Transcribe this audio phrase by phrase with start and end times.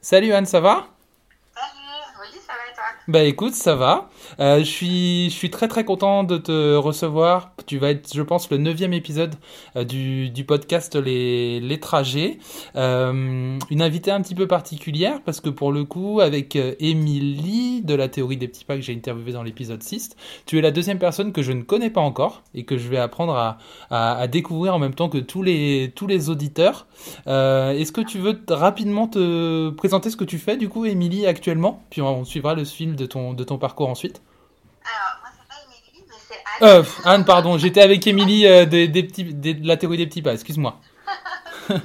[0.00, 0.86] Salut Anne, ça va
[1.54, 1.72] Salut,
[2.20, 4.10] oui, ça va et toi Bah écoute, ça va.
[4.38, 7.52] Euh, je suis, très très content de te recevoir.
[7.64, 9.34] Tu vas être, je pense, le neuvième épisode
[9.76, 12.38] euh, du, du podcast Les, Les Trajets.
[12.76, 17.94] Euh, une invitée un petit peu particulière parce que pour le coup, avec Émilie de
[17.94, 20.10] la théorie des petits pas que j'ai interviewé dans l'épisode 6,
[20.44, 22.98] tu es la deuxième personne que je ne connais pas encore et que je vais
[22.98, 23.56] apprendre à,
[23.88, 26.86] à, découvrir en même temps que tous les, tous les auditeurs.
[27.26, 31.82] Est-ce que tu veux rapidement te présenter ce que tu fais du coup, Émilie, actuellement?
[31.88, 34.20] Puis on suivra le fil de ton, de ton parcours ensuite.
[34.84, 36.68] Alors, moi, c'est pas Émilie, mais c'est Anne.
[36.68, 40.06] Euh, Anne, pardon, j'étais avec Émilie euh, des, des petits, des- de la théorie des
[40.06, 40.78] petits pas, excuse-moi.
[41.70, 41.76] Euh,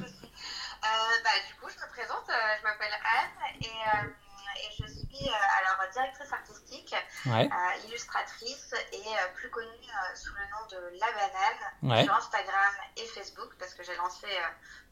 [1.24, 5.28] bah, du coup, je me présente, euh, je m'appelle Anne et, euh, et je suis
[5.28, 6.94] euh, alors directrice artistique,
[7.26, 12.04] Ouais, euh, illustratrice et euh, plus connue euh, sous le nom de La Banane ouais,
[12.04, 14.26] sur Instagram et Facebook parce que j'ai lancé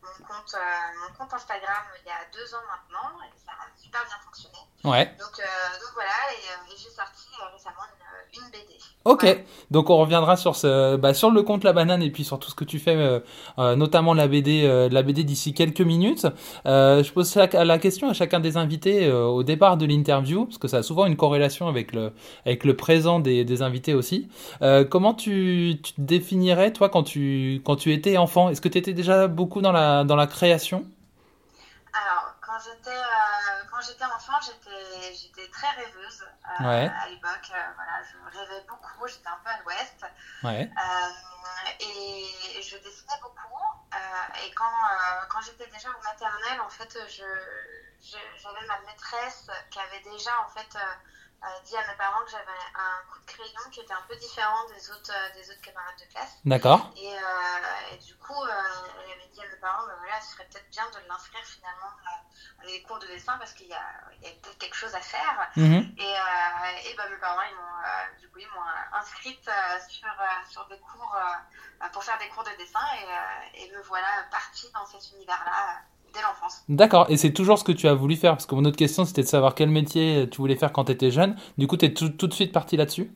[0.02, 0.54] mon, compte,
[1.02, 4.58] mon compte Instagram il y a deux ans maintenant et ça a super bien fonctionné.
[4.84, 5.06] ouais.
[5.18, 7.82] Donc, donc voilà, et, et j'ai sorti récemment
[8.34, 8.78] une, une BD.
[9.04, 9.26] Ok,
[9.70, 12.50] donc on reviendra sur ce, bah, sur le compte La Banane et puis sur tout
[12.50, 12.96] ce que tu fais,
[13.58, 16.26] notamment la BD, la BD d'ici quelques minutes.
[16.64, 20.78] Je pose la question à chacun des invités au départ de l'interview, parce que ça
[20.78, 22.12] a souvent une corrélation avec le,
[22.44, 24.28] avec le présent des, des invités aussi.
[24.60, 28.50] Euh, comment tu, tu te définirais, toi, quand tu, quand tu étais enfant?
[28.50, 30.84] Est-ce que tu étais déjà beaucoup dans la, dans la création?
[31.92, 36.88] Alors, quand j'étais euh, quand j'étais enfant, j'étais j'étais très rêveuse euh, Ouais.
[37.04, 37.48] à l'époque.
[37.76, 40.00] voilà, je rêvais beaucoup, j'étais un peu à l'ouest
[40.44, 40.68] Ouais,
[41.80, 43.61] et je dessinais beaucoup.
[44.44, 50.00] Et quand euh, quand j'étais déjà au maternel, en fait, j'avais ma maîtresse qui avait
[50.00, 50.94] déjà en fait euh,
[51.64, 54.64] dit à mes parents que j'avais un coup de crayon qui était un peu différent
[54.68, 56.36] des autres euh, des autres camarades de classe.
[56.44, 56.90] d'accord.
[56.96, 58.48] Et, euh, et du coup, euh,
[59.04, 61.90] elle avait dit à mes parents, ben voilà, ce serait peut-être bien de l'inscrire finalement
[62.06, 63.84] à, à des cours de dessin parce qu'il y a,
[64.20, 65.50] il y a peut-être quelque chose à faire.
[65.56, 65.94] Mhm.
[65.98, 69.46] Et, euh, et ben, mes parents, ils m'ont, euh, du coup, ils m'ont euh, inscrite
[69.48, 73.48] euh, sur, euh, sur des cours euh, pour faire des cours de dessin et, euh,
[73.54, 75.78] et me voilà partie dans cet univers-là euh,
[76.12, 76.62] dès l'enfance.
[76.68, 79.04] D'accord, et c'est toujours ce que tu as voulu faire, parce que mon autre question
[79.04, 81.36] c'était de savoir quel métier tu voulais faire quand tu étais jeune.
[81.58, 83.10] Du coup, tu es tout, tout de suite parti là-dessus?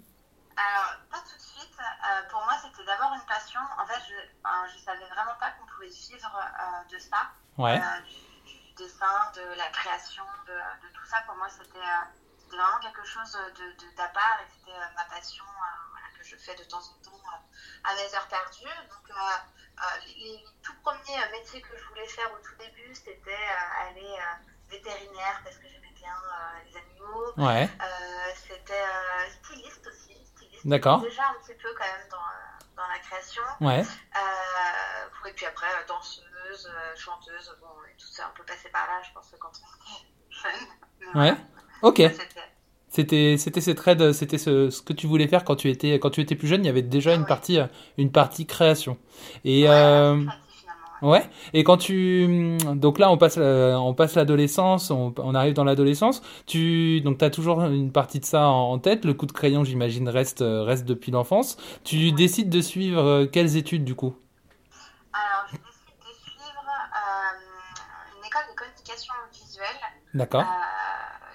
[0.57, 1.77] Alors, pas tout de suite.
[1.79, 3.61] Euh, pour moi, c'était d'abord une passion.
[3.79, 4.17] En fait, je,
[4.73, 7.31] je savais vraiment pas qu'on pouvait vivre euh, de ça.
[7.59, 11.19] Ouais, euh, du, du dessin, de la création, de, de tout ça.
[11.27, 11.85] Pour moi, c'était
[12.49, 15.45] vraiment quelque chose de, de, d'à part et c'était ma passion
[16.27, 18.65] je fais de temps en temps euh, à mes heures perdues.
[18.65, 22.95] Donc, euh, euh, les, les tout premiers métiers que je voulais faire au tout début,
[22.95, 23.37] c'était
[23.87, 24.17] aller
[24.69, 26.15] vétérinaire parce que j'aimais bien
[26.67, 27.33] les animaux.
[27.37, 27.69] ouais,
[28.49, 28.85] c'était
[29.43, 30.27] styliste aussi.
[30.27, 30.67] Styliste.
[30.67, 31.01] D'accord.
[31.01, 33.43] Déjà un petit peu quand même dans, dans la création.
[33.61, 33.85] ouais.
[35.29, 39.13] Et puis après, danseuse, chanteuse, bon, et tout ça, on peut passer par là, je
[39.13, 41.15] pense, quand on était jeune.
[41.15, 41.35] Ouais.
[41.83, 41.97] Ok.
[41.97, 42.56] c'était-
[42.97, 45.99] C'était c'était ces traits, de- c'était ce, ce que tu voulais faire quand tu étais
[45.99, 46.65] quand tu étais plus jeune.
[46.65, 47.67] Il y avait déjà une partie euh,
[47.99, 48.97] une partie création.
[49.45, 50.25] Et ouais, euh,
[51.03, 51.29] ouais.
[51.53, 55.65] Et quand tu donc là on passe euh, on passe l'adolescence, on, on arrive dans
[55.65, 56.23] l'adolescence.
[56.47, 59.05] Tu donc t'as toujours une partie de ça en, en tête.
[59.05, 61.59] Le coup de crayon, j'imagine, reste reste depuis l'enfance.
[61.85, 64.17] Tu décides de suivre euh, quelles études du coup?
[65.13, 66.65] Alors, je décide de suivre
[66.97, 69.81] euh, une école de communication visuelle.
[70.15, 70.47] D'accord.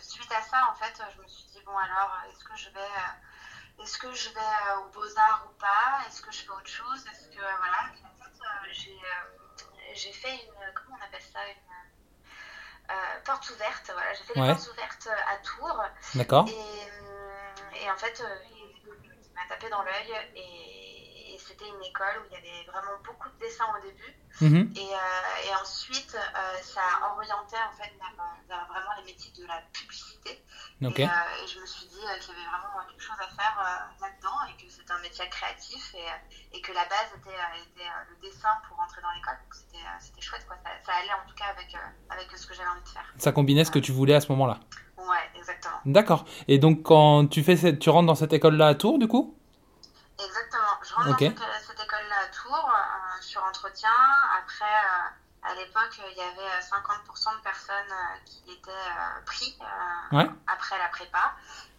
[0.01, 1.27] Suite à ça, en fait, je me
[1.71, 5.53] bon, alors, est-ce que je vais, euh, est-ce que je vais euh, aux Beaux-Arts ou
[5.57, 6.01] pas?
[6.07, 7.05] Est-ce que je fais autre chose?
[7.07, 7.83] Est-ce que, euh, voilà.
[8.03, 11.39] En fait, euh, j'ai, euh, j'ai fait une, comment on appelle ça?
[11.47, 14.13] Une euh, porte ouverte, voilà.
[14.13, 14.47] J'ai fait Ouais.
[14.47, 15.81] les portes ouvertes à Tours.
[16.15, 16.45] D'accord.
[16.49, 21.10] Et, euh, et en fait, euh, il qui m'a tapé dans l'œil et
[21.47, 24.13] c'était une école où il y avait vraiment beaucoup de dessins au début.
[24.41, 24.73] Mhm.
[24.75, 28.13] Et, euh, et ensuite, euh, ça a orienté en fait vers,
[28.47, 30.43] vers vraiment les métiers de la publicité.
[30.81, 33.91] Et, euh, et je me suis dit qu'il y avait vraiment quelque chose à faire
[34.01, 37.37] là-dedans et que c'était un métier créatif et, et que la base était,
[37.69, 39.37] était le dessin pour entrer dans l'école.
[39.43, 39.53] Donc
[39.99, 40.57] c'était chouette, quoi.
[40.63, 41.75] Ça, ça allait en tout cas avec,
[42.09, 43.05] avec ce que j'avais envie de faire.
[43.17, 44.59] Ça combinait ce que tu voulais à ce moment-là.
[44.97, 45.77] Ouais, exactement.
[45.85, 46.25] D'accord.
[46.47, 49.37] Et donc quand tu fais cette, tu rentres dans cette école-là à Tours du coup?
[50.91, 51.23] Je rentre Ok.
[51.23, 53.89] dans cette, cette école-là à Tours euh, sur entretien.
[54.43, 59.23] Après, euh, à l'époque, il y avait euh, 50% de personnes euh, qui étaient euh,
[59.25, 60.29] pris euh, Ouais.
[60.51, 61.31] après la prépa.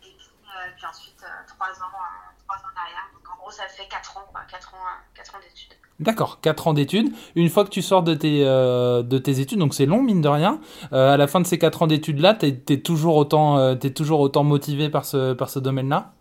[0.02, 3.04] Et puis, euh, puis ensuite, euh, 3 ans, euh, trois ans derrière.
[3.12, 4.40] Donc en gros, ça fait 4 ans, quoi.
[4.50, 5.76] 4 ans, euh, quatre ans d'études.
[6.00, 7.14] D'accord, 4 ans d'études.
[7.36, 10.22] Une fois que tu sors de tes, euh, de tes études, donc c'est long mine
[10.22, 10.58] de rien,
[10.92, 14.20] euh, à la fin de ces 4 ans d'études-là, t'es es toujours, autant, euh, toujours
[14.20, 16.12] autant motivé par ce, par ce domaine-là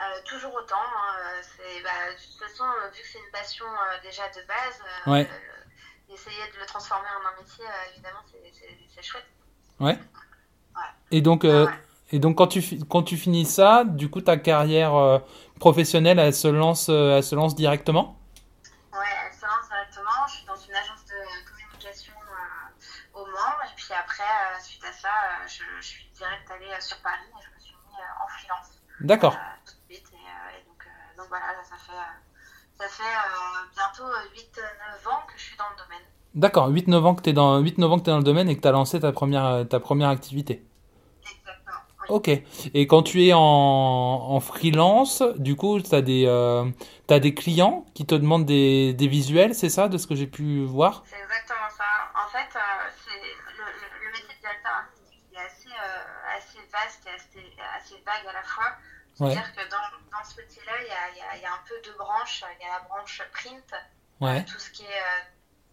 [0.00, 0.76] Euh, toujours autant.
[0.76, 4.28] hein, euh, c'est, bah, de toute façon, euh, vu que c'est une passion euh, déjà
[4.28, 5.28] de base, euh, Ouais.
[5.30, 9.26] euh, essayer de le transformer en un métier, euh, évidemment, c'est, chouette.
[9.80, 9.98] Ouais.
[11.10, 11.66] Et donc, euh,
[12.10, 15.18] et donc quand, tu, quand tu finis ça, du coup, ta carrière euh,
[15.60, 18.18] professionnelle, elle se, lance, euh, elle se lance directement?
[18.92, 20.26] Ouais, elle se lance directement.
[20.28, 22.12] Je suis dans une agence de communication
[23.14, 23.64] au Mans.
[23.64, 24.24] Et puis après,
[24.60, 25.10] suite à ça,
[25.46, 28.70] je, je, suis direct allée sur Paris et je me suis mis en freelance.
[29.00, 29.36] D'accord.
[29.66, 30.08] tout de suite.
[30.12, 31.92] Et, donc, donc, voilà, ça fait,
[32.88, 36.04] ça fait bientôt 8-9 ans que je suis dans le domaine.
[36.34, 38.48] D'accord, 8-9 ans que tu es, dans, 8, 9 ans que es dans le domaine
[38.48, 40.64] et que tu as lancé ta première, ta première activité.
[41.22, 41.78] Exactement.
[42.08, 42.28] Ok.
[42.28, 46.64] Et quand tu es en, en freelance, du coup, tu as, euh,
[47.08, 50.26] as, des clients qui te demandent des, des visuels, c'est ça, de ce que j'ai
[50.26, 51.04] pu voir?
[51.06, 51.84] C'est exactement ça.
[52.14, 52.60] En fait, euh,
[53.04, 53.20] c'est
[53.56, 53.64] le,
[54.04, 58.32] le, métier de directeur artistique est assez, euh, assez vaste et assez, assez, vague à
[58.32, 58.74] la fois.
[59.14, 61.74] C'est-à-dire que dans, dans ce métier-là, il y a, y, a, y a, un peu
[61.84, 62.44] deux branches.
[62.58, 63.74] Il y a la branche print,
[64.20, 64.44] ouais.
[64.44, 65.02] tout ce qui est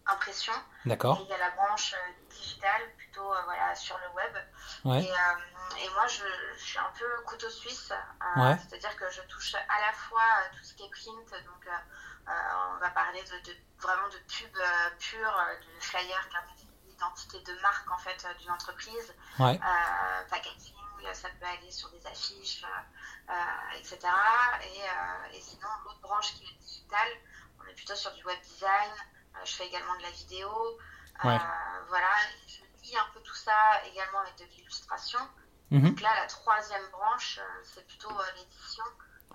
[0.06, 0.52] impression.
[0.84, 1.18] D'accord.
[1.20, 1.94] Et il y a la branche
[2.30, 4.36] digitale, plutôt voilà, sur le web.
[4.84, 5.04] Ouais.
[5.04, 6.24] Et, euh, et, moi, je,
[6.58, 7.92] je, suis un peu couteau suisse.
[7.92, 8.54] Euh.
[8.58, 10.22] C'est-à-dire que je touche à la fois
[10.56, 12.30] tout ce qui est print, donc euh,
[12.74, 14.56] on va parler de, de, vraiment de pub
[14.98, 16.46] pure, de flyer, carte
[16.86, 20.71] d'identité de marque en fait d'une entreprise, packaging,
[21.12, 22.64] ça peut aller sur des affiches,
[23.78, 23.98] etc.
[24.62, 27.08] Et, et sinon, l'autre branche qui est digitale,
[27.60, 28.92] on est plutôt sur du web design.
[29.44, 30.50] je fais également de la vidéo.
[31.24, 31.38] Ouais.
[31.88, 32.10] voilà,
[32.46, 35.20] je lis un peu tout ça également avec de l'illustration.
[35.70, 35.88] Mmh.
[35.88, 38.84] Donc là, la troisième branche, c'est plutôt l'édition.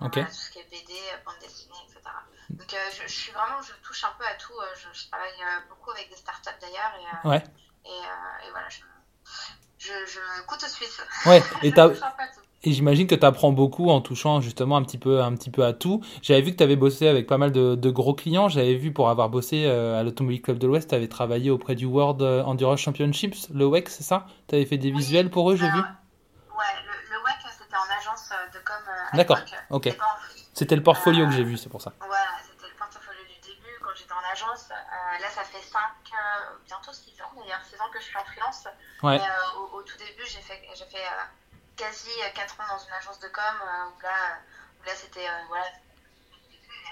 [0.00, 0.24] Okay.
[0.24, 0.94] tout ce qui est BD,
[1.24, 2.00] bande dessinée, etc.
[2.50, 4.54] Donc je, je, suis vraiment, je touche un peu à tout.
[4.76, 5.32] Je, je travaille
[5.68, 6.92] beaucoup avec des startups d'ailleurs.
[6.94, 7.44] Et, ouais.
[7.84, 8.80] et, et, voilà, je,
[9.78, 11.00] je, je coûte suisse.
[11.26, 11.90] Ouais, et t'as.
[12.64, 15.64] Et j'imagine que tu apprends beaucoup en touchant justement un petit peu, un petit peu
[15.64, 16.02] à tout.
[16.22, 18.48] J'avais vu que tu avais bossé avec pas mal de, de gros clients.
[18.48, 21.76] J'avais vu pour avoir bossé euh, à l'Automobile Club de l'Ouest, tu avais travaillé auprès
[21.76, 24.26] du World Endurance Championships, le WEC, c'est ça?
[24.48, 25.78] Tu avais fait des oui, visuels pour eux, j'ai vu?
[25.78, 25.82] Ouais,
[26.84, 28.76] le, le WEC, c'était en agence de com.
[29.14, 29.38] D'accord,
[29.70, 29.96] ok.
[30.52, 31.92] C'était le portfolio euh, que j'ai vu, c'est pour ça.
[32.00, 32.24] Voilà,
[35.20, 35.80] là, ça fait 5,
[36.66, 38.64] bientôt 6 ans d'ailleurs, 6 ans que je suis en freelance.
[39.02, 39.18] Ouais.
[39.18, 40.60] Mais, euh, au, au, tout début, j'ai fait.
[40.74, 41.04] J'ai fait
[41.76, 44.38] quasi 4 ans dans une agence de com où là,
[44.80, 45.64] où là c'était euh, voilà.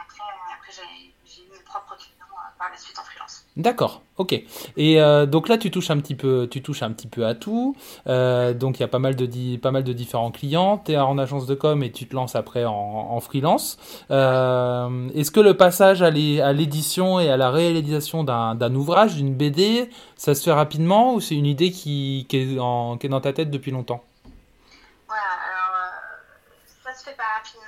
[0.02, 0.22] Après,
[0.58, 3.44] après j'ai eu mes propres clients euh, par la suite en freelance.
[3.56, 4.32] D'accord, ok.
[4.76, 7.34] Et euh, donc là, tu touches un petit peu, tu touches un petit peu à
[7.34, 7.75] tout.
[8.06, 10.76] Euh, donc il y a pas mal de pas mal de différents clients.
[10.78, 13.78] Tu es en agence de com et tu te lances après en, en freelance.
[14.10, 19.90] Euh, Est-ce que le passage à l'édition et à la réalisation d'un ouvrage, d'une BD,
[20.16, 23.22] ça se fait rapidement ou c'est une idée qui, qui, est en, qui est dans
[23.22, 24.04] ta tête depuis longtemps?
[25.06, 25.93] Voilà, alors
[26.84, 27.66] ça se fait pas rapidement.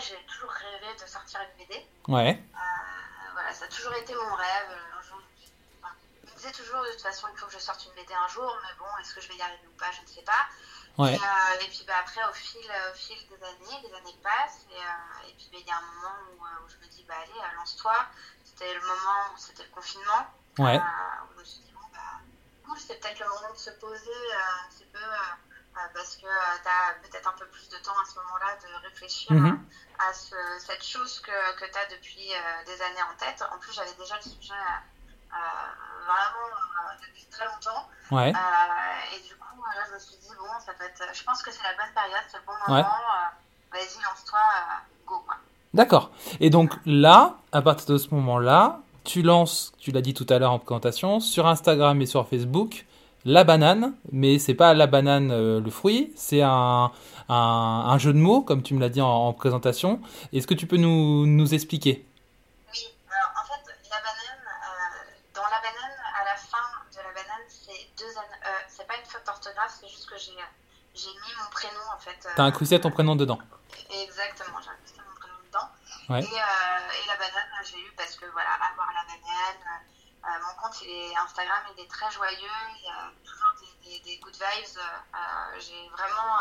[0.00, 1.86] J'ai toujours, en fait, j'ai toujours rêvé de sortir une BD.
[2.08, 2.42] Ouais.
[2.54, 4.78] Euh, voilà, ça a toujours été mon rêve.
[4.98, 5.20] Un jour,
[5.82, 5.94] enfin,
[6.24, 8.28] je me disais toujours de toute façon, il faut que je sorte une BD un
[8.28, 10.46] jour, mais bon, est-ce que je vais y arriver ou pas, je ne sais pas.
[10.96, 11.14] Ouais.
[11.14, 14.66] Et, euh, et, puis bah, après, au fil, au fil des années, les années passent,
[14.70, 17.04] et, euh, et puis il bah, y a un moment où, où, je me dis,
[17.08, 18.06] bah allez, lance-toi.
[18.44, 20.26] C'était le moment où c'était le confinement.
[20.58, 20.78] Ouais.
[20.78, 22.22] où je me suis dit, bon, bah,
[22.64, 25.00] cool, c'est peut-être le moment de se poser un petit peu,
[25.94, 26.22] parce que
[26.62, 29.58] tu as peut-être un peu plus de temps à ce moment-là de réfléchir mm -hmm.
[30.08, 30.36] à ce,
[30.66, 32.28] cette chose que, que tu as depuis
[32.66, 33.42] des années en tête.
[33.54, 34.64] En plus, j'avais déjà le sujet
[36.06, 36.48] vraiment
[37.02, 37.82] depuis très longtemps.
[38.10, 38.30] Ouais.
[38.30, 41.50] et du coup, là, je me suis dit, bon, ça peut être, je pense que
[41.50, 42.76] c'est la bonne période, c'est le bon moment.
[42.76, 42.86] Ouais.
[43.72, 44.38] Vas-y, lance-toi,
[45.06, 45.36] go, quoi.
[45.72, 46.10] D'accord.
[46.40, 50.38] Et donc là, à partir de ce moment-là, tu lances, tu l'as dit tout à
[50.38, 52.86] l'heure en présentation, sur Instagram et sur Facebook,
[53.24, 56.92] la banane, mais c'est pas la banane euh, le fruit, c'est un,
[57.28, 60.00] un, un, jeu de mots, comme tu me l'as dit en, en présentation.
[60.32, 62.04] Est-ce que tu peux nous, nous expliquer?
[62.72, 67.12] Oui, alors en fait, la banane, euh, dans la banane, à la fin de la
[67.14, 70.32] banane, c'est deux euh, c'est pas une faute d'orthographe, c'est juste que j'ai
[71.08, 72.28] mis mon prénom en fait.
[72.36, 73.38] T'as incrusté ton prénom dedans
[74.02, 75.68] Exactement, j'ai incrusté mon prénom dedans.
[76.10, 76.20] Ouais.
[76.20, 79.80] Et, euh, et, la banane, j'ai eu parce que voilà, avoir la banane,
[80.24, 83.90] euh, mon compte il est Instagram, il est très joyeux, il y a toujours des,
[83.90, 84.78] des, des good vibes.
[84.78, 86.38] Euh, j'ai vraiment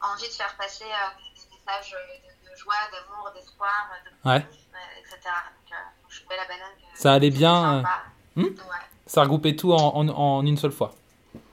[0.00, 4.44] envie de faire passer des messages de, de joie, d'amour, d'espoir, de ouais.
[4.98, 5.20] etc.
[5.24, 6.72] Donc, je fais la banane.
[6.94, 7.84] Ça allait bien.
[8.34, 8.52] Hmm ouais.
[9.06, 10.92] Ça regroupait tout en, en, en, une seule fois.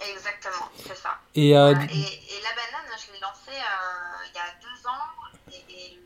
[0.01, 1.19] Exactement, c'est ça.
[1.35, 5.99] Et, et, et, la banane, je l'ai lancée il y a deux ans et,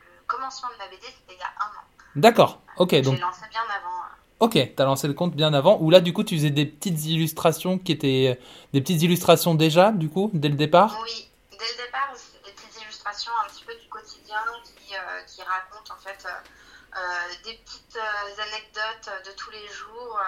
[0.00, 1.84] le commencement de la BD, c'était il y a un an.
[2.16, 2.94] D'accord, ok.
[3.02, 3.14] Donc...
[3.14, 4.02] J'ai lancé bien avant.
[4.42, 7.06] Ok, t'as lancé le compte bien avant, où là du coup tu faisais des petites
[7.06, 8.40] illustrations qui étaient
[8.72, 10.98] des petites illustrations déjà, du coup, dès le départ?
[11.00, 12.10] Oui, dès le départ,
[12.44, 16.98] des petites illustrations un petit peu du quotidien qui, euh, racontent en fait euh,
[17.44, 20.18] des petites anecdotes de tous les jours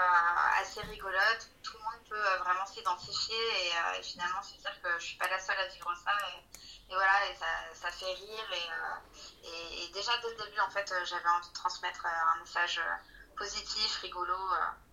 [0.62, 1.50] assez rigolotes.
[1.64, 3.34] Tout le monde peut vraiment s'identifier
[3.98, 6.14] et, finalement c'est dire que je suis pas la seule à vivre ça.
[6.30, 8.48] Et, voilà, et ça, ça, fait rire.
[9.42, 12.78] Et, et, déjà dès le début, en fait, j'avais envie de transmettre un message
[13.36, 14.34] positif, rigolo.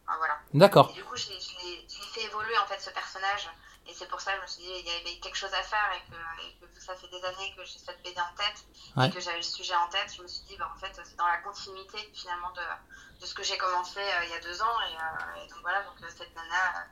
[0.06, 0.40] voilà.
[0.54, 0.90] D'accord.
[0.92, 1.40] Et du coup, j'ai
[2.14, 3.50] fait évoluer en fait ce personnage
[3.88, 5.64] et c'est pour ça que je me suis dit il y avait quelque chose à
[5.64, 8.66] faire et que, ça fait des années que j'ai cette BD en tête
[8.98, 10.12] et que j'avais le sujet en tête.
[10.16, 12.62] Je me suis dit, bah, en fait, c'est dans la continuité finalement de,
[13.22, 14.82] de ce que j'ai commencé euh, il y a deux ans.
[14.90, 16.88] Et, euh, donc voilà, donc euh, cette nana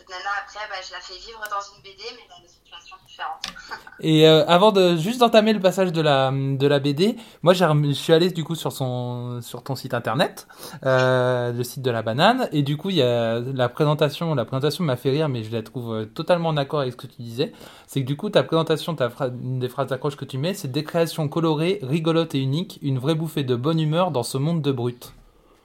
[0.00, 3.42] cette après, bah, je la fais vivre dans une BD, mais dans des situations différentes.
[4.00, 7.92] Et euh, avant de juste d'entamer le passage de la, de la BD, moi je
[7.92, 10.46] suis allé du coup sur, son, sur ton site internet,
[10.86, 14.44] euh, le site de la banane, et du coup il y a la présentation, la
[14.44, 17.06] présentation m'a fait rire, mais je la trouve euh, totalement en accord avec ce que
[17.06, 17.52] tu disais.
[17.86, 20.68] C'est que du coup ta présentation, ta une des phrases d'accroche que tu mets, c'est
[20.72, 24.62] des créations colorées, rigolotes et uniques, une vraie bouffée de bonne humeur dans ce monde
[24.62, 25.12] de brut.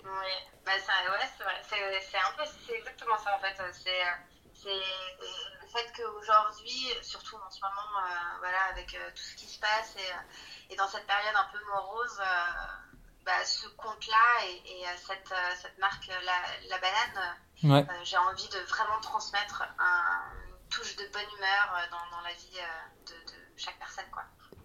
[0.03, 0.09] Oui,
[0.65, 3.55] bah ça, ouais, c'est vrai, c'est un peu, c'est exactement ça en fait.
[3.71, 3.91] C'est
[4.65, 9.47] c'est le fait qu'aujourd'hui, surtout en ce moment, euh, voilà, avec euh, tout ce qui
[9.47, 12.51] se passe et, et, dans cette période un peu morose, euh,
[13.25, 18.99] bah, ce compte-là et, et cette, cette, marque, la, la banane, j'ai envie de vraiment
[19.01, 22.59] transmettre un, une touche de bonne humeur dans, dans la vie
[23.07, 24.04] de, de, chaque personne.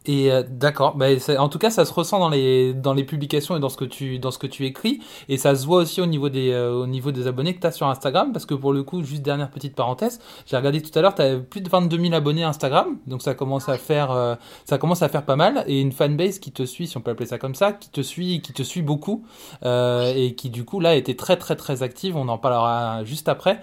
[0.07, 3.57] Et euh, d'accord, bah, en tout cas ça se ressent dans les dans les publications
[3.57, 5.01] et dans ce que tu dans ce que tu écris.
[5.29, 7.67] Et ça se voit aussi au niveau des euh, au niveau des abonnés que tu
[7.67, 8.33] as sur Instagram.
[8.33, 11.23] Parce que pour le coup juste dernière petite parenthèse, j'ai regardé tout à l'heure, tu
[11.23, 15.03] as plus de 22 000 abonnés Instagram, donc ça commence à faire euh, ça commence
[15.03, 15.65] à faire pas mal.
[15.67, 18.01] Et une fanbase qui te suit si on peut appeler ça comme ça, qui te
[18.01, 19.25] suit qui te suit beaucoup
[19.63, 23.61] et qui du coup là était très très très active, on en parlera juste après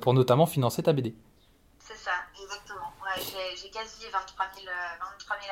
[0.00, 1.14] pour notamment financer ta BD.
[1.78, 2.10] C'est ça,
[2.42, 2.92] exactement.
[3.00, 3.22] Ouais,
[3.56, 4.66] j'ai quasi 23 000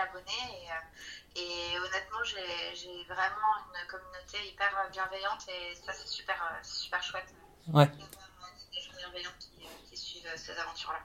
[0.02, 0.47] abonnés.
[0.50, 6.59] Et, euh, et honnêtement, j'ai vraiment une communauté hyper bienveillante et ça, c'est super, euh,
[6.62, 7.33] super chouette.
[7.73, 7.87] Ouais.
[7.87, 10.99] Des gens bienveillants qui, euh, qui suivent ces aventures-là.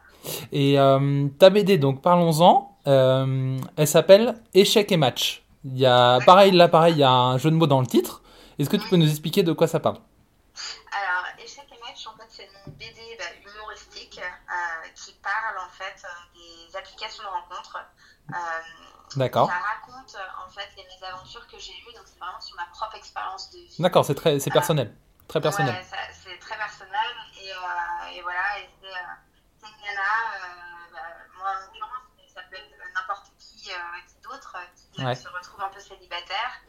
[0.51, 2.77] Et euh, ta BD, donc parlons-en.
[2.87, 5.43] Euh, elle s'appelle Échec et match.
[5.63, 7.87] Il y a pareil là, pareil, il y a un jeu de mots dans le
[7.87, 8.23] titre.
[8.57, 9.97] Est-ce que tu peux nous expliquer de quoi ça parle?
[10.91, 13.25] Alors, Échec et match, en fait, c'est une BD bah,
[15.21, 17.77] parle en fait des applications de rencontres.
[18.29, 18.35] Euh,
[19.15, 19.49] D'accord.
[19.49, 22.95] Ça raconte en fait les mésaventures que j'ai eues, donc c'est vraiment sur ma propre
[22.95, 23.75] expérience de vie.
[23.79, 24.95] D'accord, c'est très, c'est personnel,
[25.27, 25.75] très personnel.
[25.75, 27.11] Ouais, c'est très personnel
[27.41, 28.41] et, euh, et voilà,
[28.81, 30.11] c'est euh, une nana,
[30.93, 30.99] bah,
[31.37, 34.55] moi en l'occurrence, ça peut être n'importe qui, qui d'autre,
[34.93, 35.15] qui ouais.
[35.15, 36.61] se retrouve un peu célibataire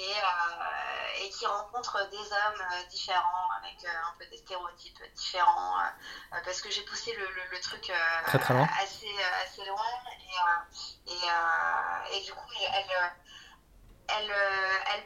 [0.00, 6.38] et, euh, et qui rencontre des hommes différents avec un peu des stéréotypes différents euh,
[6.44, 7.92] parce que j'ai poussé le, le, le truc
[8.26, 8.68] très, très loin.
[8.82, 9.84] assez, assez loin
[11.06, 13.12] et, et, et, du coup elle,
[14.08, 14.30] elle,
[14.94, 15.04] elle,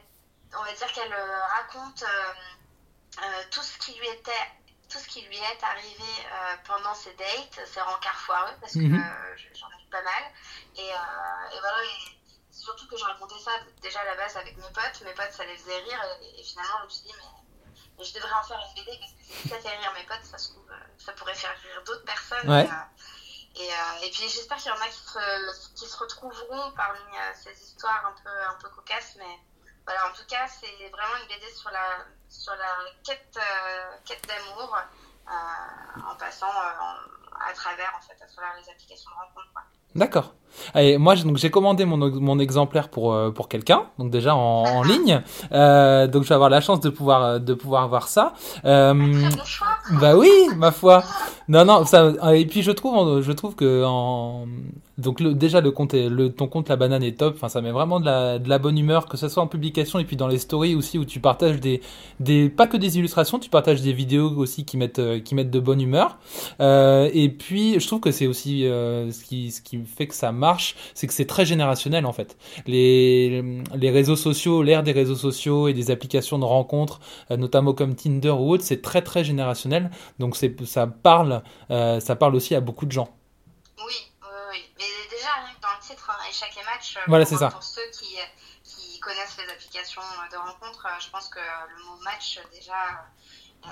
[0.59, 1.15] on va dire qu'elle
[1.59, 2.05] raconte
[3.51, 4.47] tout ce qui lui était
[4.89, 8.79] tout ce qui lui est arrivé euh, pendant ses dates, ses rencarts foireux, parce que
[8.79, 9.03] mm -hmm.
[9.03, 10.25] euh, j'en ai eu pas mal.
[10.77, 12.14] Et, euh, et voilà, et
[12.65, 13.53] surtout que j'ai raconté ça
[13.83, 15.03] déjà à la base avec mes potes.
[15.05, 16.01] Mes potes, ça les faisait rire.
[16.23, 18.99] Et, et finalement, je me suis dit, mais, mais, je devrais en faire une BD,
[18.99, 20.67] parce que si ça fait rire mes potes, ça, se trouve,
[20.99, 22.51] ça pourrait faire rire d'autres personnes.
[22.51, 22.69] Ouais.
[23.57, 23.69] Et,
[24.03, 26.99] et, puis j'espère qu'il y en a qui se, qui se retrouveront parmi
[27.41, 29.39] ces histoires un peu, un peu cocasses, mais
[29.85, 34.27] voilà, en tout cas, c'est vraiment une BD sur la, sur la quête, euh, quête
[34.27, 39.49] d'amour, euh, en passant euh, à travers, en fait, à travers les applications de rencontre.
[39.95, 40.35] D'accord.
[40.77, 44.83] Et moi, donc j'ai commandé mon, mon exemplaire pour pour quelqu'un, donc déjà en, en
[44.85, 45.21] ligne.
[45.53, 48.35] Euh, donc je vais avoir la chance de pouvoir de pouvoir voir ça.
[48.65, 49.67] Euh, choix.
[50.01, 51.03] bah oui, ma foi.
[51.49, 54.47] Non non, ça et puis je trouve je trouve que en
[54.99, 55.73] donc déjà le
[56.09, 57.35] le ton compte la banane est top.
[57.37, 60.17] Enfin ça met vraiment de la bonne humeur que ce soit en publication et puis
[60.17, 61.81] dans les stories aussi où tu partages des
[62.49, 65.81] pas que des illustrations, tu partages des vidéos aussi qui mettent qui mettent de bonne
[65.81, 66.19] humeur.
[66.61, 70.15] Euh, et puis je trouve que c'est aussi euh, ce qui ce qui fait que
[70.15, 72.37] ça marche, c'est que c'est très générationnel en fait.
[72.67, 73.43] Les,
[73.75, 77.95] les réseaux sociaux, l'ère des réseaux sociaux et des applications de rencontres, euh, notamment comme
[77.95, 79.91] Tinder ou autre, c'est très très générationnel.
[80.19, 83.09] Donc c'est ça parle, euh, ça parle aussi à beaucoup de gens.
[83.79, 83.95] Oui,
[86.35, 86.99] échec et match.
[87.07, 87.51] Voilà, c'est ça.
[87.51, 88.19] Pour ceux qui,
[88.65, 93.07] qui connaissent les applications de rencontres, je pense que le mot match déjà.
[93.67, 93.71] Euh,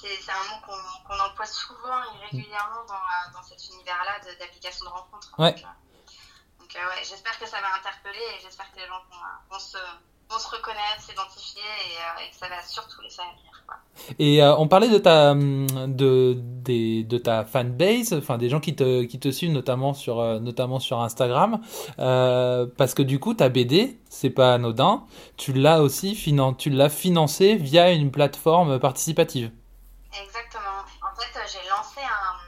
[0.00, 4.90] c'est un mot qu'on qu emploie souvent et régulièrement dans, dans cet univers-là d'applications de,
[4.90, 5.32] de rencontres.
[5.38, 5.52] Ouais.
[5.52, 9.02] Donc, euh, donc euh, ouais, j'espère que ça va interpeller et j'espère que les gens
[9.10, 9.16] vont,
[9.50, 9.78] vont, se,
[10.34, 13.78] vont se reconnaître, s'identifier et, et, que ça va surtout les faire rire.
[14.18, 18.74] Et euh, on parlait de ta de des, de ta fanbase, enfin des gens qui
[18.74, 21.60] te qui te suivent notamment sur notamment sur Instagram,
[21.98, 25.04] euh, parce que du coup ta BD c'est pas anodin,
[25.36, 29.50] tu l'as aussi finan tu l'as financé via une plateforme participative.
[30.12, 30.82] Exactement.
[31.02, 32.44] En fait, j'ai lancé un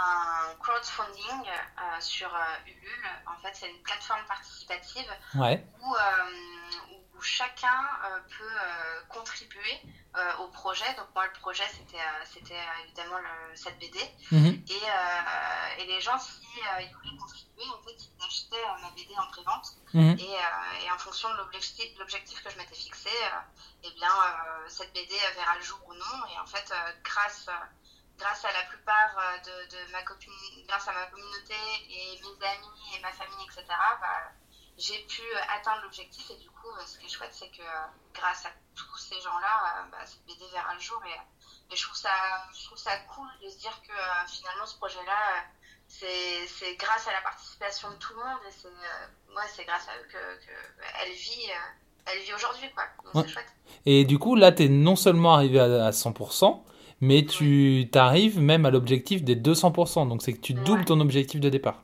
[0.00, 3.08] un crowdfunding euh, sur euh, Ulule.
[3.26, 5.64] En fait, c'est une plateforme participative ouais.
[5.82, 5.98] où, euh,
[7.20, 7.80] où, chacun
[8.38, 9.82] peut contribuer
[10.40, 10.92] au projet.
[10.94, 13.98] Donc moi, le projet, c'était c'était évidemment le, cette BD.
[14.32, 14.64] Mhm.
[14.68, 16.40] Et, et, les gens, si
[16.80, 19.76] ils voulaient contribuer, en fait, ils achetaient ma BD en prévente.
[19.94, 20.16] Mhm.
[20.18, 23.10] Et, et, en fonction de l'objectif que je m'étais fixé,
[23.84, 24.12] eh bien,
[24.68, 26.26] cette BD verra le jour ou non.
[26.34, 26.72] Et en fait,
[27.04, 27.48] grâce
[28.20, 30.32] grâce à la plupart euh, de, de, ma copine,
[30.68, 31.56] grâce à ma communauté
[31.88, 34.32] et mes amis et ma famille, etc., bah,
[34.80, 35.22] j'ai pu
[35.54, 36.30] atteindre l'objectif.
[36.30, 39.20] Et du coup, euh, ce qui est chouette, c'est que euh, grâce à tous ces
[39.20, 41.00] gens-là, bah, cette BD verra le jour.
[41.06, 42.10] Et, et, je, trouve ça,
[42.58, 43.92] je trouve ça cool de se dire que
[44.32, 45.44] finalement, ce projet-là,
[45.86, 48.38] c'est grâce à la participation de tout le monde.
[48.48, 51.50] Et c'est ouais, c'est grâce à eux qu'elle que vit.
[52.06, 52.84] elle vit aujourd'hui, quoi.
[53.04, 53.22] Donc ouais.
[53.26, 53.52] c'est chouette.
[53.86, 56.62] Et du coup, là, tu es non seulement arrivé à, à 100%,
[57.00, 60.08] mais tu t'arrives même à l'objectif des 200%.
[60.08, 60.84] Donc c'est que tu doubles Ouais.
[60.86, 61.82] ton objectif de départ.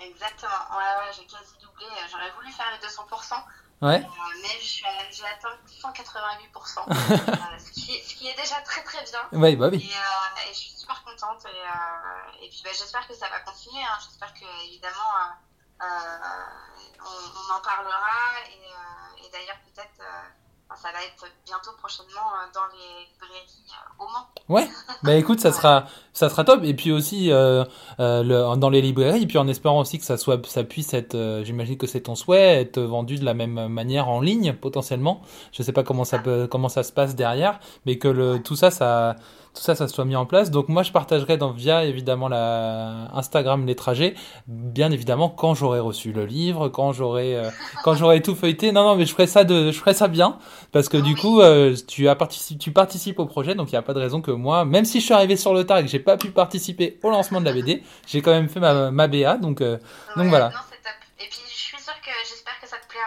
[0.00, 0.52] Exactement.
[0.76, 1.86] Ouais, ouais, j'ai quasi doublé.
[2.10, 3.34] J'aurais voulu faire les 200%,
[3.82, 4.02] Ouais.
[4.02, 9.20] euh, mais j'ai atteint 188%, euh, ce, qui, ce qui est déjà très très bien.
[9.38, 9.92] Ouais, bah Et, oui.
[9.94, 11.44] euh, et je suis super contente.
[11.44, 13.82] Et, euh, et puis bah, j'espère que ça va continuer.
[13.82, 13.98] hein.
[14.02, 18.40] J'espère que évidemment euh, euh, on, on en parlera.
[18.48, 20.28] Et, euh, et d'ailleurs peut-être euh,
[20.74, 24.26] ça va être bientôt prochainement euh, dans les librairies euh, au Mans.
[24.48, 24.68] Ouais.
[25.02, 26.64] Bah écoute, ça sera, ça sera top.
[26.64, 27.64] Et puis aussi euh,
[28.00, 30.92] euh, le, dans les librairies, et puis en espérant aussi que ça soit, ça puisse
[30.94, 34.52] être, euh, j'imagine que c'est ton souhait, être vendu de la même manière en ligne
[34.54, 35.22] potentiellement.
[35.52, 38.56] Je sais pas comment ça peut, comment ça se passe derrière, mais que le, tout
[38.56, 39.16] ça, ça,
[39.56, 40.50] tout ça, ça soit mis en place.
[40.50, 44.14] Donc moi, je partagerai dans via évidemment la Instagram les trajets,
[44.46, 47.50] bien évidemment quand j'aurai reçu le livre, quand j'aurai, euh,
[47.82, 48.70] quand j'aurai tout feuilleté.
[48.72, 50.38] Non, non, mais je ferai ça de, je ferai ça bien
[50.76, 51.20] parce que du Oui.
[51.20, 54.00] coup, euh, tu as participé, tu participes au projet, donc il n'y a pas de
[54.00, 56.18] raison que moi, même si je suis arrivé sur le tard et que j'ai pas
[56.18, 59.60] pu participer au lancement de la BD, j'ai quand même fait ma, ma BA, donc
[59.62, 59.78] euh,
[60.16, 60.50] Donc Ouais, voilà.
[60.50, 60.56] Non.
[61.18, 63.06] Et puis je suis sûre que j'espère que ça te plaira.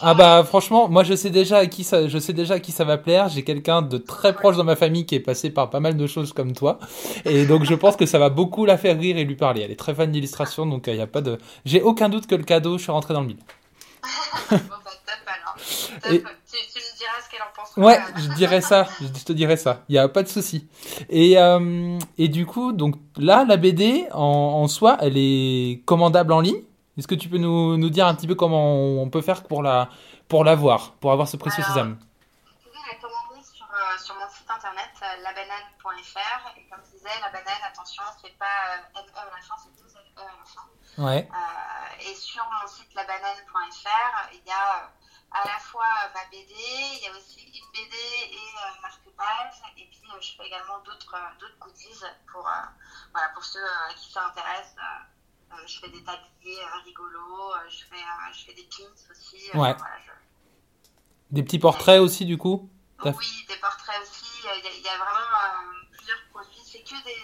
[0.00, 2.72] Ah bah franchement, moi je sais déjà à qui ça, je sais déjà à qui
[2.72, 3.28] ça va plaire.
[3.28, 6.06] J'ai quelqu'un de très proche dans ma famille qui est passé par pas mal de
[6.06, 6.78] choses comme toi,
[7.26, 9.60] et donc je pense que ça va beaucoup la faire rire et lui parler.
[9.60, 12.34] Elle est très fan d'illustration, donc il y a pas de, j'ai aucun doute que
[12.34, 13.36] le cadeau, je suis rentré dans le mille.
[14.50, 15.54] Bon, bah, top alors.
[16.02, 16.12] Top.
[16.12, 17.76] Et- Tu, tu me diras ce qu'elle en pense.
[17.76, 19.80] Ouais, je dirais ça, je te dirais ça.
[19.88, 20.68] Il y a pas de souci.
[21.08, 24.20] Et euh, et du coup, donc là, la BD en,
[24.62, 26.62] en soi, elle est commandable en ligne.
[26.98, 29.62] Est-ce que tu peux nous, nous dire un petit peu comment on peut faire pour
[29.62, 29.88] la
[30.28, 31.98] pour l'avoir, pour avoir ce précieux Alors, sésame?
[32.44, 36.52] Vous pouvez la commander sur, euh, sur mon site internet euh, labanane.fr.
[36.58, 39.72] Et comme je disais, la banane, attention, c'est pas euh, ME à la fin, c'est
[39.76, 40.64] deux ME à la fin.
[40.98, 41.81] Ouais, Euh,
[42.12, 44.86] et sur mon site labanane.fr, il y a euh,
[45.32, 49.54] à la fois euh, ma BD, il y a aussi une BD et euh, marque-page.
[49.78, 52.42] Et puis, je fais également d'autres d'autres goodies pour,
[53.12, 53.60] voilà, pour ceux
[53.96, 54.74] qui ça intéresse.
[54.78, 59.36] Euh, je fais des tabliers rigolos, je, fais, je fais des pins aussi.
[59.54, 59.74] Ouais.
[59.74, 60.12] voilà, je-
[61.30, 62.70] des petits portraits aussi du coup.
[63.04, 64.26] Oui, des portraits aussi.
[64.44, 66.60] Il y a, il y a vraiment plusieurs produits.
[66.64, 67.16] C'est que des,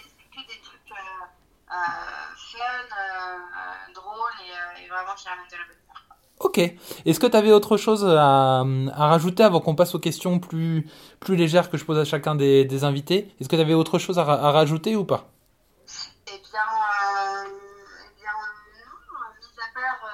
[1.68, 6.02] fun, euh, euh, drôles et, euh, et vraiment qui ramènent de la bonne humeur.
[6.40, 6.58] Ok.
[6.58, 10.88] Est-ce que tu avais autre chose à, à rajouter avant qu'on passe aux questions plus
[11.20, 13.34] plus légères que je pose à chacun des, des invités?
[13.40, 15.28] Est-ce que tu avais autre chose à, à rajouter ou pas?
[16.26, 18.32] Eh bien, euh, eh bien
[19.12, 20.08] non, mis à part, euh,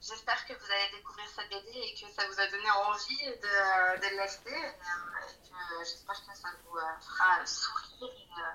[0.00, 3.54] j'espère que vous allez découvrir cette BD et que ça vous a donné envie de,
[4.00, 4.54] de l'acheter.
[4.54, 8.54] Euh, j'espère que ça vous euh, fera sourire et, euh,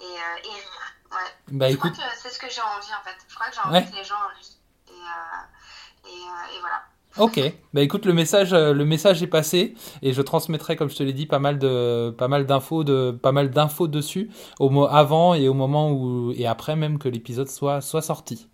[0.00, 0.94] et, euh, et rire.
[1.12, 1.16] Ouais.
[1.52, 3.16] Bah Je crois écoute, que c'est ce que j'ai envie en fait.
[3.28, 3.90] Je crois que j'ai envie Ouais.
[3.90, 4.58] que les gens en lisent.
[4.88, 6.82] Et, euh, et, euh, et voilà.
[7.18, 7.54] ok.
[7.74, 11.12] Bah écoute, le message le message est passé et je transmettrai comme je te l'ai
[11.12, 15.48] dit pas mal de pas mal d'infos de pas mal d'infos dessus au avant et
[15.48, 18.48] au moment où et après même que l'épisode soit soit sorti.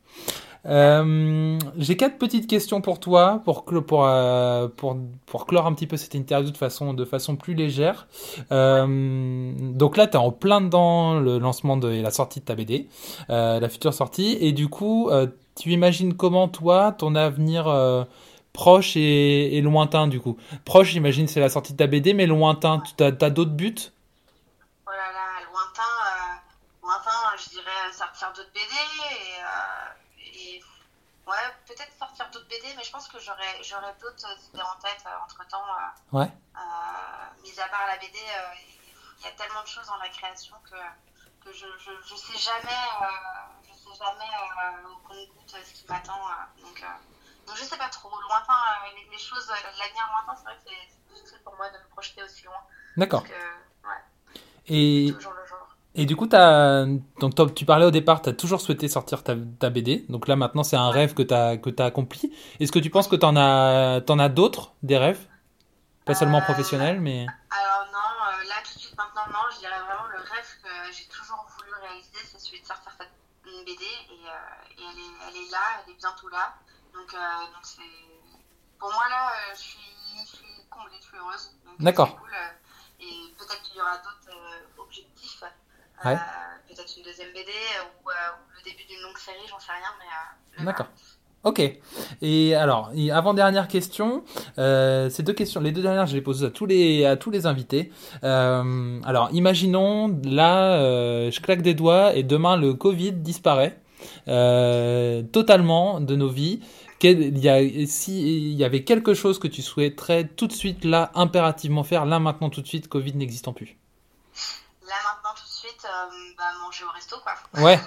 [0.68, 5.86] Euh, j'ai quatre petites questions pour toi, pour, pour, euh, pour, pour clore un petit
[5.86, 8.08] peu cette interview de façon, de façon plus légère.
[8.50, 12.54] Euh, donc là, tu es en plein dedans le lancement et la sortie de ta
[12.54, 12.88] BD,
[13.28, 14.36] la future sortie.
[14.40, 15.10] Et du coup,
[15.54, 18.06] tu imagines comment, toi, ton avenir
[18.52, 20.36] proche et, lointain, du coup?
[20.64, 23.74] Proche, j'imagine, c'est la sortie de ta BD, mais lointain, tu as, d'autres buts?
[24.86, 25.82] Oh là là, lointain,
[26.82, 27.10] lointain,
[27.44, 29.36] je dirais sortir d'autres BD et
[31.26, 35.04] ouais, peut-être sortir d'autres BD, mais je pense que j'aurais, j'aurais d'autres idées en tête
[35.24, 35.64] entre temps.
[36.12, 36.30] ouais.
[37.42, 38.18] mis à part la BD,
[39.18, 40.76] il y a tellement de choses dans la création que,
[41.44, 42.82] que je, je, je sais jamais,
[43.68, 44.30] je sais jamais
[44.84, 46.20] au compte-goutte ce qui m'attend.
[46.60, 46.84] donc,
[47.46, 48.10] donc je sais pas trop.
[48.22, 48.54] Lointain,
[48.94, 52.22] les, les choses, l'avenir lointain, c'est vrai que c'est difficile pour moi de me projeter
[52.22, 52.62] aussi loin.
[52.96, 53.22] D'accord.
[53.22, 54.02] Ouais.
[54.66, 55.65] Et, toujours le jour.
[55.98, 56.84] Et du coup, as,
[57.20, 60.04] donc, tu parlais au départ, tu as toujours souhaité sortir ta, ta BD.
[60.10, 62.30] Donc là, maintenant, c'est un rêve que tu as, as accompli.
[62.60, 65.26] Est-ce que tu penses que tu en as, en as d'autres, des rêves?
[66.04, 67.26] Pas seulement Euh, professionnels, mais.
[67.50, 70.92] Alors non, euh, là tout de suite maintenant non, je dirais vraiment le rêve que
[70.94, 73.10] j'ai toujours voulu réaliser, c'est celui de sortir cette
[73.42, 76.54] BD et, euh, et elle, est, elle est là, elle est bientôt là.
[76.94, 77.18] Donc euh,
[77.50, 77.82] donc c'est
[78.78, 79.80] pour moi là, je suis,
[80.30, 81.50] je suis comblée, je suis heureuse.
[81.80, 82.14] D'accord.
[82.20, 82.30] Cool,
[83.00, 84.30] et peut-être qu'il y aura d'autres
[84.78, 85.15] objectifs.
[86.04, 86.16] Euh, Ouais.
[86.68, 89.88] Peut-être une deuxième BD ou, euh, ou le début d'une longue série, j'en sais rien,
[89.98, 90.62] mais.
[90.62, 90.86] euh, D'accord.
[91.44, 91.62] Ok.
[92.22, 94.24] Et alors, et avant-dernière question,
[94.58, 97.30] euh, ces deux questions, les deux dernières, je les pose à tous les, à tous
[97.30, 97.92] les invités.
[98.24, 103.78] Euh, alors, imaginons, là, euh, je claque des doigts et demain le Covid disparaît
[105.32, 106.60] totalement de nos vies.
[106.98, 110.52] Quel, il y a, si il y avait quelque chose que tu souhaiterais tout de
[110.52, 113.76] suite, là, impérativement faire, là, maintenant, tout de suite, Covid n'existant plus?
[114.88, 115.75] Là maintenant tout de suite, euh,
[116.36, 117.34] bah, manger au resto quoi.
[117.54, 117.80] Ouais,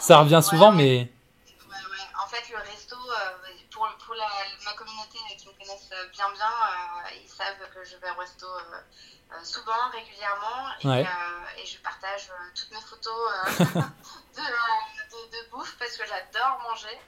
[0.00, 1.10] ça revient Ouais, souvent, mais
[1.68, 2.06] Ouais, ouais.
[2.22, 4.26] En fait, le resto, euh, pour, pour la,
[4.64, 8.14] ma communauté euh, qui me connaissent bien, bien, euh, ils savent que je vais au
[8.18, 8.80] resto euh,
[9.32, 11.06] euh, souvent, régulièrement, et, Ouais.
[11.06, 13.50] euh, et je partage euh, toutes mes photos euh,
[14.36, 16.98] de, de, de bouffe parce que j'adore manger.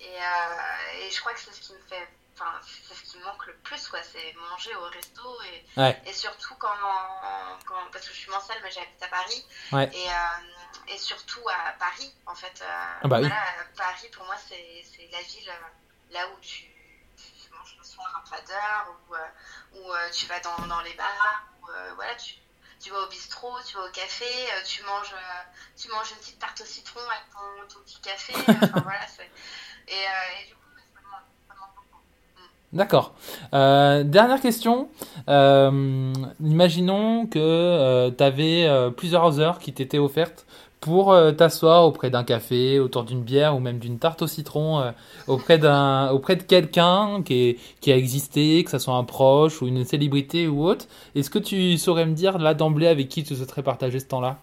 [0.00, 2.08] Et, euh, et je crois que c'est ce qui me fait.
[2.40, 2.52] Enfin,
[2.86, 3.98] c'est ce qui me manque le plus, quoi.
[4.02, 6.00] C'est manger au resto et, Ouais.
[6.06, 6.68] et surtout quand,
[7.66, 7.90] quand.
[7.92, 9.44] Parce que je suis mancelle, mais j'habite à Paris.
[9.72, 9.90] Ouais.
[9.92, 12.62] Et, euh, et surtout à Paris, en fait.
[12.62, 13.26] euh, Ah bah oui.
[13.28, 13.42] voilà,
[13.76, 16.64] Paris, pour moi, c'est la ville euh, là où tu,
[17.16, 18.94] tu manges le soir un plat d'heure,
[19.72, 22.34] où, où tu vas dans, dans les bars, où voilà, tu,
[22.80, 24.26] tu vas au bistrot, tu vas au café,
[24.64, 25.14] tu manges,
[25.76, 28.32] tu manges une petite tarte au citron avec ton, ton petit café.
[28.36, 29.00] Enfin voilà.
[29.88, 30.60] Et, euh, et du coup,
[30.94, 32.02] ça me manque- ça me manque beaucoup.
[32.72, 33.14] D'accord.
[33.54, 34.88] Euh, dernière question.
[35.28, 40.46] Euh, imaginons que tu avais plusieurs heures qui t'étaient offertes
[40.80, 44.80] pour euh, t'asseoir auprès d'un café, autour d'une bière ou même d'une tarte au citron,
[44.80, 44.92] euh,
[45.26, 45.58] auprès
[46.10, 50.48] auprès de quelqu'un qui, qui a existé, que ce soit un proche ou une célébrité
[50.48, 50.86] ou autre.
[51.14, 54.38] Est-ce que tu saurais me dire là d'emblée avec qui tu souhaiterais partager ce temps-là?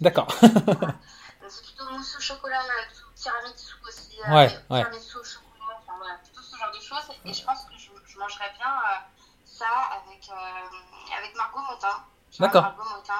[0.00, 0.28] D'accord.
[0.40, 0.48] C'est
[1.64, 4.18] plutôt mousse au chocolat, euh, tiramisu aussi.
[4.26, 4.80] euh, Ouais, ouais.
[4.84, 7.16] Tiramisu au chocolat, enfin voilà, plutôt ce genre de choses.
[7.24, 8.98] Et je pense que je, je mangerais bien euh,
[9.44, 9.66] ça
[10.02, 12.04] avec, euh, avec Margot vois,
[12.40, 12.62] D'accord.
[12.62, 13.14] Margot Motin,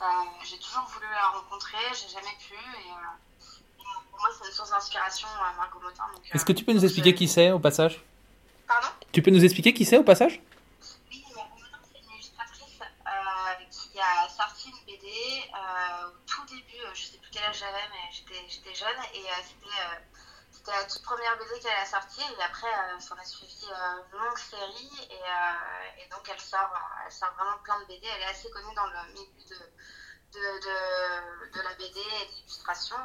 [0.00, 0.04] euh,
[0.44, 2.54] j'ai toujours voulu la rencontrer, j'ai jamais pu.
[2.54, 6.72] Et, euh, pour moi, c'est une source d'inspiration, euh, Margot euh, Est-ce que tu peux
[6.72, 8.02] nous expliquer qui c'est au passage?
[8.66, 8.88] Pardon?
[9.12, 10.40] Tu peux nous expliquer qui c'est au passage
[11.10, 15.06] Oui, Margot Motin, c'est une illustratrice euh, qui a sorti une BD
[15.54, 18.10] euh, au tout début, euh, je sais plus quel âge j'avais, mais
[18.48, 19.98] j'étais, jeune, et euh, c'était, euh,
[20.50, 23.66] c'était la toute première BD qu'elle a sortie, et après, euh, s'en a suivi
[24.12, 26.72] une longue série, et, et donc elle sort,
[27.04, 29.72] elle sort vraiment plein de BD, elle est assez connue dans le milieu de,
[30.32, 32.96] de, de, de la BD et de l'illustration.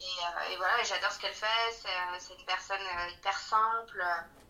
[0.00, 4.04] Et, euh, et voilà, j'adore ce qu'elle fait, c'est, une personne hyper simple,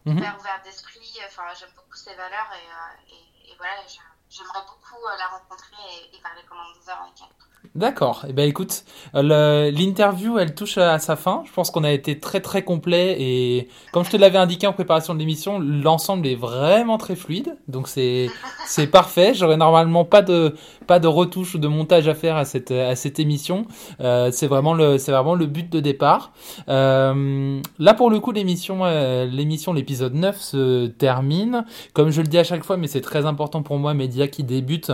[0.05, 0.19] Mhm.
[0.19, 1.21] hyper ouverte d'esprit.
[1.27, 3.83] Enfin, j'aime beaucoup ses valeurs et, et, et voilà,
[4.29, 7.49] j'aimerais beaucoup la rencontrer et, et parler pendant deux heures avec elle.
[7.75, 8.25] D'accord.
[8.29, 11.45] Eh ben écoute, l'interview elle touche à sa fin.
[11.47, 14.73] Je pense qu'on a été très très complet et comme je te l'avais indiqué en
[14.73, 17.57] préparation de l'émission, l'ensemble est vraiment très fluide.
[17.69, 18.31] Donc c'est
[18.67, 19.33] c'est parfait.
[19.35, 20.55] J'aurais normalement pas de
[20.87, 23.67] pas de retouche ou de montage à faire à cette à cette émission.
[24.01, 26.33] Euh, c'est vraiment le c'est vraiment le but de départ.
[26.69, 31.65] Euh, là pour le coup l'émission euh, l'émission l'épisode 9 se termine.
[31.93, 34.43] Comme je le dis à chaque fois, mais c'est très important pour moi, média qui
[34.43, 34.93] débute.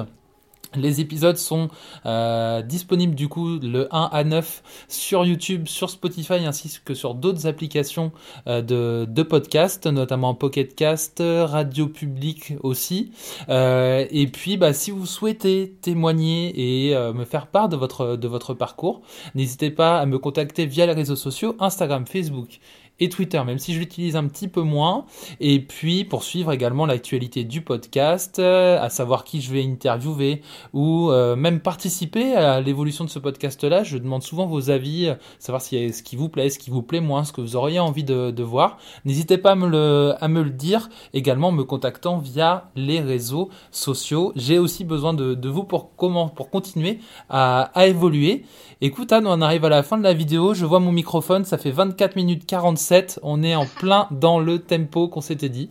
[0.77, 1.69] Les épisodes sont
[2.07, 7.15] euh, disponibles du coup le 1 à 9 sur YouTube, sur Spotify ainsi que sur
[7.15, 8.13] d'autres applications
[8.47, 13.13] euh, de, de podcast, notamment Pocket Cast, Radio Public aussi.
[13.49, 19.03] Euh, et puis bah, si vous souhaitez témoigner et me faire part de votre parcours,
[19.35, 22.61] n'hésitez pas à me contacter via les réseaux sociaux, Instagram, Facebook
[23.01, 25.07] et Twitter, même si je l'utilise un petit peu moins.
[25.41, 30.43] Et puis pour suivre également l'actualité du podcast, euh, à savoir qui je vais interviewer
[30.73, 33.83] ou euh, même participer à l'évolution de ce podcast-là.
[33.83, 36.83] Je demande souvent vos avis, euh, savoir si, ce qui vous plaît, ce qui vous
[36.83, 38.77] plaît moins, ce que vous auriez envie de, voir.
[39.07, 44.33] N'hésitez pas à me, le, dire également en me contactant via les réseaux sociaux.
[44.37, 46.99] J'ai aussi besoin de, vous pour, comment, pour continuer
[47.31, 48.45] à, à évoluer.
[48.83, 50.53] Écoute Anne, on arrive à la fin de la vidéo.
[50.53, 52.45] Je vois mon microphone, ça fait 24 minutes
[52.85, 53.21] 47.
[53.23, 55.71] On est en plein dans le tempo qu'on s'était dit.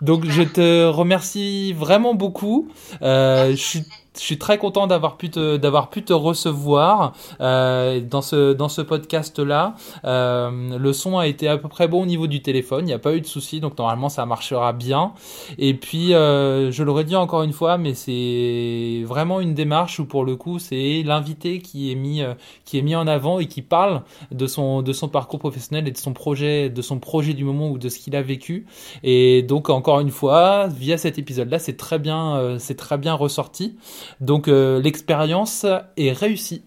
[0.00, 2.68] Donc je te remercie vraiment beaucoup.
[3.02, 3.82] Euh, je suis
[4.16, 8.68] je suis très content d'avoir pu te d'avoir pu te recevoir euh, dans ce dans
[8.68, 9.74] ce podcast là.
[10.04, 12.92] Euh, le son a été à peu près bon au niveau du téléphone, il n'y
[12.92, 15.12] a pas eu de souci, donc normalement ça marchera bien.
[15.58, 20.04] Et puis euh, je l'aurais dit encore une fois, mais c'est vraiment une démarche où
[20.06, 23.46] pour le coup c'est l'invité qui est mis euh, qui est mis en avant et
[23.46, 27.32] qui parle de son de son parcours professionnel et de son projet de son projet
[27.34, 28.66] du moment ou de ce qu'il a vécu.
[29.02, 32.98] Et donc encore une fois via cet épisode là c'est très bien euh, c'est très
[32.98, 33.76] bien ressorti.
[34.20, 35.64] Donc euh, l'expérience
[35.96, 36.64] est réussie.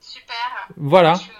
[0.00, 0.68] Super.
[0.76, 1.14] Voilà.
[1.14, 1.34] Je suis, euh,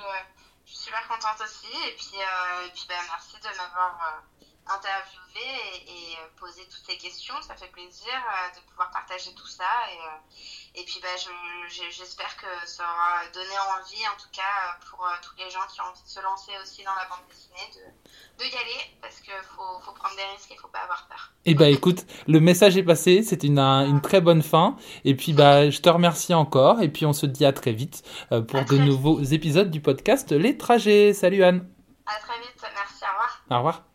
[0.66, 1.72] je suis super contente aussi.
[1.88, 4.22] Et puis, euh, et puis ben, merci de m'avoir
[4.68, 5.46] interviewé
[5.86, 7.34] et, et euh, posé toutes ces questions.
[7.42, 9.64] Ça fait plaisir euh, de pouvoir partager tout ça.
[9.92, 14.76] Et, euh, et puis ben, je- j'espère que ça aura donné envie, en tout cas
[14.90, 17.68] pour tous les gens qui ont envie de se lancer aussi dans la bande dessinée,
[17.74, 18.80] de, de y aller.
[19.00, 21.32] Parce qu'il faut, faut prendre des risques et il faut pas avoir peur.
[21.44, 24.76] Et bah écoute, le message est passé, c'était une, une très bonne fin.
[25.04, 26.80] Et puis bah je te remercie encore.
[26.82, 28.84] Et puis on se dit à très vite pour À de vite.
[28.86, 31.12] nouveaux épisodes du podcast Les Trajets.
[31.14, 31.68] Salut Anne.
[32.06, 32.54] À très vite.
[32.62, 33.04] Merci.
[33.04, 33.42] Au revoir.
[33.50, 33.85] Au revoir.